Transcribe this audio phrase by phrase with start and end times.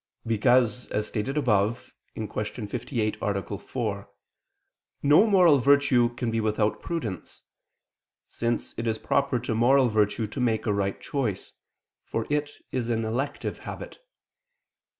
[0.25, 2.65] Because, as stated above (Q.
[2.65, 3.57] 58, A.
[3.59, 4.09] 4),
[5.03, 7.43] no moral virtue can be without prudence;
[8.27, 11.53] since it is proper to moral virtue to make a right choice,
[12.03, 13.99] for it is an elective habit.